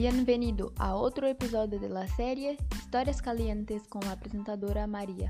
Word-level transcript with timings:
Bienvenido 0.00 0.72
a 0.78 0.94
otro 0.94 1.26
episodio 1.26 1.80
de 1.80 1.88
la 1.88 2.06
serie 2.06 2.56
Historias 2.70 3.20
Calientes 3.20 3.88
con 3.88 4.00
la 4.02 4.14
presentadora 4.14 4.86
María. 4.86 5.28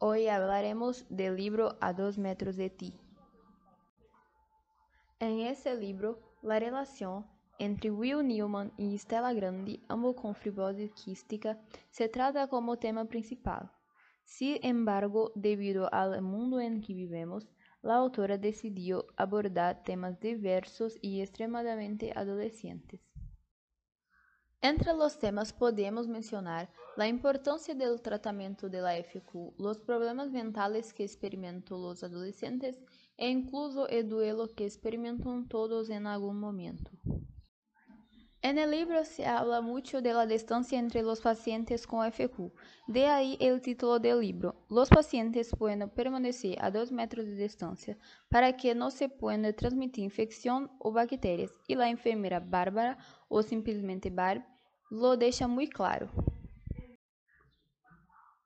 Hoy 0.00 0.28
hablaremos 0.28 1.04
del 1.10 1.36
libro 1.36 1.76
A 1.82 1.92
dos 1.92 2.16
metros 2.16 2.56
de 2.56 2.70
ti. 2.70 2.94
En 5.20 5.40
ese 5.40 5.74
libro, 5.74 6.18
la 6.40 6.58
relación 6.58 7.26
entre 7.58 7.90
Will 7.90 8.26
Newman 8.26 8.72
y 8.78 8.96
Stella 8.96 9.34
Grandi, 9.34 9.84
ambos 9.86 10.16
con 10.16 10.34
fibrosis 10.34 10.92
quística, 10.92 11.60
se 11.90 12.08
trata 12.08 12.48
como 12.48 12.78
tema 12.78 13.04
principal. 13.04 13.70
Sin 14.24 14.56
embargo, 14.62 15.30
debido 15.34 15.92
al 15.92 16.22
mundo 16.22 16.58
en 16.58 16.80
que 16.80 16.94
vivemos, 16.94 17.46
la 17.84 17.96
autora 17.96 18.38
decidió 18.38 19.06
abordar 19.16 19.82
temas 19.84 20.18
diversos 20.18 20.96
y 21.02 21.20
extremadamente 21.20 22.12
adolescentes. 22.16 23.02
Entre 24.62 24.94
los 24.94 25.18
temas 25.18 25.52
podemos 25.52 26.08
mencionar 26.08 26.70
la 26.96 27.06
importancia 27.06 27.74
del 27.74 28.00
tratamiento 28.00 28.70
de 28.70 28.80
la 28.80 28.96
FQ, 28.96 29.58
los 29.58 29.78
problemas 29.78 30.30
mentales 30.30 30.94
que 30.94 31.04
experimentan 31.04 31.82
los 31.82 32.02
adolescentes 32.02 32.80
e 33.18 33.28
incluso 33.28 33.86
el 33.88 34.08
duelo 34.08 34.48
que 34.48 34.64
experimentan 34.64 35.46
todos 35.46 35.90
en 35.90 36.06
algún 36.06 36.40
momento. 36.40 36.90
En 38.44 38.58
el 38.58 38.72
libro 38.72 39.06
se 39.06 39.24
habla 39.24 39.62
mucho 39.62 40.02
de 40.02 40.12
la 40.12 40.26
distancia 40.26 40.78
entre 40.78 41.00
los 41.00 41.22
pacientes 41.22 41.86
con 41.86 42.04
FQ, 42.12 42.52
de 42.86 43.06
ahí 43.06 43.38
el 43.40 43.62
título 43.62 43.98
del 43.98 44.20
libro. 44.20 44.66
Los 44.68 44.90
pacientes 44.90 45.56
pueden 45.58 45.88
permanecer 45.88 46.62
a 46.62 46.70
2 46.70 46.92
metros 46.92 47.24
de 47.24 47.36
distancia 47.36 47.96
para 48.28 48.54
que 48.54 48.74
no 48.74 48.90
se 48.90 49.08
pueda 49.08 49.50
transmitir 49.54 50.04
infección 50.04 50.70
o 50.78 50.92
bacterias, 50.92 51.52
y 51.66 51.74
la 51.74 51.88
enfermera 51.88 52.38
Bárbara, 52.38 52.98
o 53.28 53.42
simplesmente 53.42 54.10
Barb, 54.10 54.44
lo 54.90 55.16
deja 55.16 55.48
muy 55.48 55.66
claro. 55.66 56.10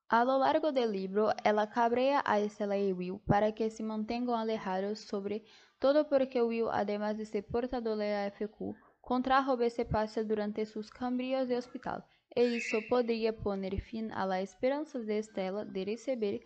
A 0.09 0.25
lo 0.25 0.39
largo 0.39 0.71
del 0.71 0.93
libro, 0.93 1.33
ela 1.43 1.71
cabrea 1.71 2.23
a 2.25 2.39
Estela 2.39 2.79
y 2.79 2.93
Will 2.93 3.19
para 3.27 3.53
que 3.53 3.69
se 3.69 3.83
mantengan 3.83 4.39
alejados, 4.39 5.01
sobre 5.01 5.43
todo 5.81 6.09
porque 6.09 6.41
Will, 6.41 6.69
además 6.71 7.19
de 7.19 7.27
ser 7.27 7.45
portador 7.45 7.99
de 7.99 8.13
la 8.13 8.31
FQ, 8.31 8.77
contrajo 9.09 9.57
BCPASA 9.57 10.23
durante 10.23 10.67
sus 10.67 10.91
cambios 10.91 11.49
de 11.49 11.57
hospital, 11.57 12.05
e 12.37 12.43
isso 12.59 12.77
poderia 12.91 13.33
poner 13.33 13.81
fin 13.81 14.13
a 14.13 14.27
la 14.27 14.37
de 14.43 15.19
Estela 15.19 15.65
de 15.65 15.83
receber 15.83 16.45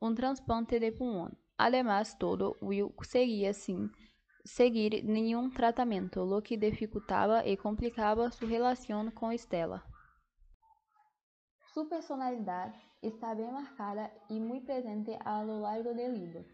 um 0.00 0.14
trasplante 0.14 0.78
de 0.78 0.92
pulmão. 0.92 1.36
Además, 1.58 2.14
todo, 2.14 2.56
Will 2.62 2.94
seguia 3.02 3.52
sin 3.52 3.90
seguir 4.44 5.02
nenhum 5.02 5.50
tratamento, 5.50 6.22
lo 6.22 6.40
que 6.40 6.56
dificultava 6.56 7.44
e 7.44 7.56
complicava 7.56 8.30
sua 8.30 8.48
relação 8.48 9.10
com 9.10 9.32
Estela. 9.32 9.82
Sua 11.72 11.86
personalidade 11.86 12.78
está 13.02 13.34
bem 13.34 13.50
marcada 13.50 14.08
e 14.30 14.38
muito 14.38 14.66
presente 14.66 15.18
a 15.24 15.42
lo 15.42 15.62
largo 15.62 15.92
do 15.92 16.12
livro. 16.12 16.44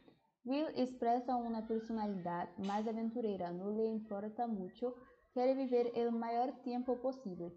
Will 0.46 0.70
expressa 0.74 1.36
uma 1.36 1.60
personalidade 1.60 2.50
mais 2.66 2.88
aventureira, 2.88 3.52
não 3.52 3.76
lhe 3.76 3.86
importa 3.86 4.48
muito 4.48 4.96
quiere 5.32 5.54
vivir 5.54 5.92
el 5.94 6.12
mayor 6.12 6.52
tiempo 6.62 7.00
posible, 7.00 7.52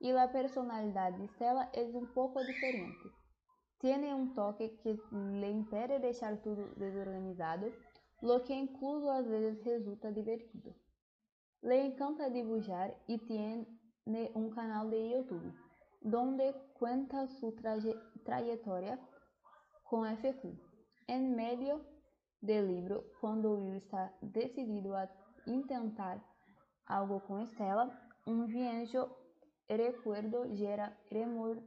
y 0.00 0.12
la 0.12 0.30
personalidad 0.30 1.12
de 1.12 1.28
Stella 1.28 1.70
es 1.72 1.94
un 1.94 2.06
poco 2.14 2.44
diferente. 2.44 3.10
Tiene 3.78 4.14
un 4.14 4.34
toque 4.34 4.76
que 4.82 4.98
le 5.12 5.50
impide 5.50 5.98
dejar 6.00 6.42
todo 6.42 6.74
desorganizado, 6.76 7.70
lo 8.20 8.42
que 8.42 8.54
incluso 8.54 9.10
a 9.10 9.22
veces 9.22 9.64
resulta 9.64 10.10
divertido. 10.10 10.74
Le 11.60 11.84
encanta 11.86 12.30
dibujar 12.30 12.96
y 13.06 13.18
tiene 13.18 13.66
un 14.34 14.50
canal 14.50 14.90
de 14.90 15.10
YouTube, 15.10 15.54
donde 16.00 16.54
cuenta 16.74 17.26
su 17.28 17.54
trayectoria 18.24 18.98
con 19.84 20.06
FQ. 20.16 20.46
En 21.06 21.34
medio 21.34 21.84
del 22.40 22.68
libro, 22.68 23.04
cuando 23.20 23.54
Will 23.54 23.76
está 23.76 24.16
decidido 24.20 24.96
a 24.96 25.10
intentar 25.46 26.24
algo 26.88 27.20
com 27.20 27.40
Estela, 27.40 27.90
um 28.26 28.46
viejo 28.46 29.08
recuerdo 29.68 30.54
gera 30.56 30.96
remor, 31.10 31.62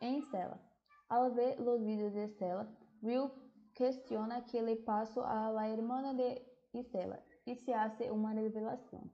em 0.00 0.18
Estela. 0.18 0.60
Al 1.08 1.32
ver 1.32 1.60
os 1.60 1.80
vídeos 1.80 2.12
de 2.12 2.24
Estela, 2.24 2.68
Will 3.02 3.30
questiona 3.74 4.42
que 4.42 4.60
le 4.60 4.76
pasó 4.76 5.24
a 5.24 5.50
la 5.50 5.68
hermana 5.68 6.12
de 6.14 6.42
Estela 6.74 7.22
e 7.46 7.54
se 7.54 7.72
hace 7.72 8.10
uma 8.10 8.32
revelação. 8.32 9.08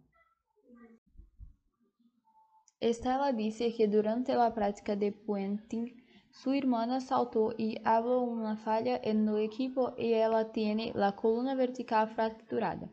Estela 2.80 3.32
disse 3.32 3.70
que 3.72 3.86
durante 3.86 4.32
a 4.32 4.50
prática 4.50 4.96
de 4.96 5.12
puenting, 5.12 5.94
sua 6.32 6.56
irmã 6.56 6.98
saltou 6.98 7.54
e 7.58 7.76
habló 7.84 8.24
uma 8.24 8.56
falha 8.56 9.00
no 9.14 9.38
equipo 9.38 9.92
e 9.98 10.12
ela 10.14 10.46
tiene 10.46 10.92
la 10.94 11.12
coluna 11.12 11.54
vertical 11.54 12.08
fracturada. 12.08 12.90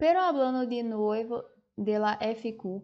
Pero 0.00 0.22
hablando 0.22 0.66
de 0.66 0.82
nuevo 0.82 1.44
de 1.76 1.98
la 1.98 2.16
FQ, 2.16 2.82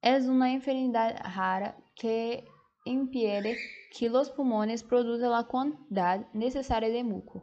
es 0.00 0.28
una 0.28 0.52
enfermedad 0.52 1.20
rara 1.34 1.76
que 1.96 2.44
impide 2.84 3.56
que 3.90 4.08
los 4.08 4.30
pulmones 4.30 4.84
produzcan 4.84 5.32
la 5.32 5.48
cantidad 5.48 6.32
necesaria 6.32 6.88
de 6.88 7.02
muco. 7.02 7.42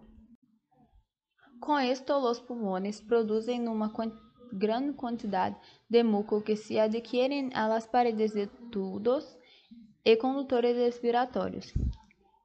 Com 1.59 1.79
esto, 1.79 2.21
los 2.21 2.39
pulmones 2.39 3.01
producen 3.01 3.67
uma 3.67 3.91
gran 4.53 4.93
cantidad 4.93 5.57
de 5.89 6.03
muco 6.05 6.41
que 6.45 6.55
se 6.55 6.79
adquieren 6.79 7.51
a 7.55 7.67
las 7.67 7.87
paredes 7.87 8.33
de 8.33 8.47
tudos 8.71 9.37
e 10.05 10.17
condutores 10.17 10.77
respiratórios. 10.77 11.73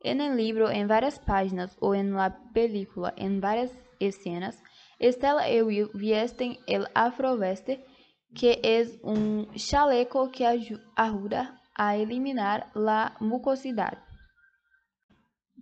En 0.01 0.21
el 0.21 0.37
libro, 0.37 0.71
en 0.71 0.89
varias 0.89 1.21
páginas 1.21 1.77
o 1.79 1.95
en 1.95 2.15
la 2.15 2.37
película, 2.53 3.15
en 3.17 3.41
varias 3.41 3.71
escenas, 4.01 4.61
Estela 5.03 5.49
e 5.49 5.63
Will 5.65 5.91
viesten 5.95 6.59
el 6.69 6.87
afroveste, 6.95 7.85
que 8.33 8.61
es 8.63 9.01
un 9.03 9.49
chaleco 9.57 10.31
que 10.31 10.47
ayuda 10.47 11.61
a 11.75 11.97
eliminar 11.97 12.71
la 12.75 13.17
mucosidad. 13.19 13.99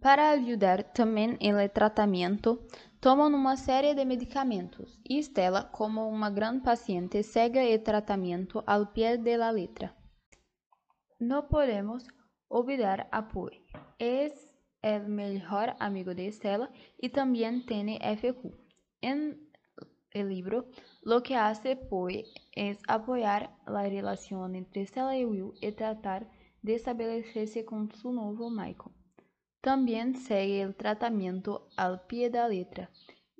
Para 0.02 0.30
ayudar 0.30 0.92
também 0.92 1.38
en 1.40 1.58
el 1.58 1.70
tratamiento, 1.70 2.66
toman 3.00 3.34
uma 3.34 3.56
série 3.56 3.94
de 3.94 4.04
medicamentos 4.04 5.00
e 5.08 5.18
Estela, 5.18 5.70
como 5.72 6.06
uma 6.08 6.28
gran 6.28 6.62
paciente, 6.62 7.22
segue 7.22 7.72
el 7.72 7.82
tratamiento 7.82 8.62
al 8.66 8.92
pie 8.92 9.16
de 9.16 9.38
la 9.38 9.52
letra. 9.52 9.96
No 11.18 11.48
podemos 11.48 12.06
olvidar 12.48 13.08
a 13.10 13.28
Poe. 13.28 13.64
Es 13.98 14.32
el 14.82 15.08
mejor 15.08 15.76
amigo 15.78 16.14
de 16.14 16.28
Estela 16.28 16.70
y 16.98 17.08
también 17.08 17.64
tiene 17.64 17.98
FQ. 18.02 18.69
En 19.00 19.50
el 20.10 20.28
libro, 20.28 20.66
lo 21.02 21.22
que 21.22 21.36
hace 21.36 21.76
Poe 21.76 22.24
es 22.52 22.78
apoyar 22.88 23.56
la 23.66 23.84
relación 23.84 24.56
entre 24.56 24.86
Stella 24.86 25.16
y 25.16 25.24
Will 25.24 25.52
y 25.60 25.72
tratar 25.72 26.30
de 26.62 26.74
establecerse 26.74 27.64
con 27.64 27.90
su 27.92 28.12
nuevo 28.12 28.50
Michael. 28.50 28.94
También 29.60 30.16
sigue 30.16 30.62
el 30.62 30.74
tratamiento 30.74 31.68
al 31.76 32.06
pie 32.06 32.30
de 32.30 32.38
la 32.38 32.48
letra, 32.48 32.90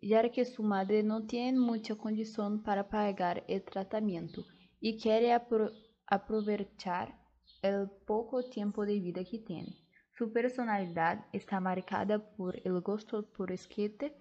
ya 0.00 0.28
que 0.31 0.44
su 0.44 0.62
madre 0.62 1.03
no 1.03 1.26
tiene 1.26 1.59
mucha 1.59 1.94
condición 1.94 2.62
para 2.62 2.88
pagar 2.88 3.44
el 3.48 3.62
tratamiento 3.62 4.44
y 4.81 4.98
quiere 4.98 5.32
apro 5.32 5.71
aprovechar 6.06 7.19
el 7.63 7.91
poco 8.06 8.42
tiempo 8.48 8.86
de 8.86 8.98
vida 9.01 9.24
que 9.24 9.39
tiene. 9.39 9.77
Su 10.16 10.33
personalidad 10.33 11.27
está 11.33 11.60
marcada 11.60 12.18
por 12.36 12.56
el 12.65 12.80
gusto 12.80 13.30
por 13.30 13.56
skate 13.56 14.13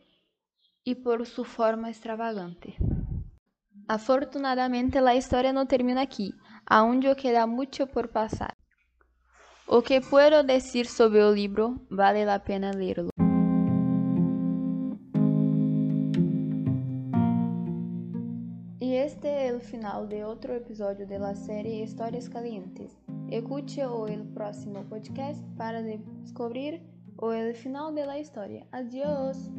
e 0.86 0.96
por 0.96 1.26
sua 1.26 1.46
forma 1.46 1.90
extravagante. 1.90 2.78
Afortunadamente, 3.88 4.98
a 4.98 5.16
história 5.16 5.52
não 5.52 5.66
termina 5.66 6.02
aqui, 6.02 6.32
aonde 6.66 7.14
queda 7.16 7.48
muito 7.48 7.88
por 7.88 8.08
passar. 8.08 8.56
O 9.68 9.82
que 9.82 10.02
puedo 10.02 10.44
decir 10.44 10.86
sobre 10.86 11.22
o 11.22 11.32
livro 11.32 11.80
vale 11.90 12.24
a 12.24 12.40
pena 12.40 12.72
lerlo. 12.72 13.10
E 18.82 18.94
este 18.96 19.28
é 19.28 19.54
o 19.54 19.60
final 19.60 20.08
de 20.08 20.24
outro 20.24 20.54
episódio 20.54 21.06
da 21.08 21.36
série 21.36 21.84
Histórias 21.84 22.28
Calientes. 22.28 22.98
Escute 23.30 23.84
o 23.86 24.08
el 24.08 24.24
próximo 24.34 24.84
podcast 24.86 25.44
para 25.56 25.84
descobrir 25.84 26.82
o 27.18 27.32
el 27.32 27.54
final 27.54 27.94
de 27.94 28.06
la 28.06 28.18
historia. 28.18 28.66
Adiós! 28.72 29.52